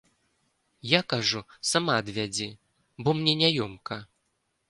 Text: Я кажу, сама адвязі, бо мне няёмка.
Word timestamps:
Я 0.91 1.01
кажу, 1.13 1.41
сама 1.73 1.93
адвязі, 2.03 2.49
бо 3.05 3.13
мне 3.19 3.35
няёмка. 3.45 4.01